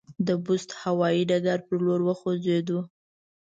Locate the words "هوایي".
0.81-1.23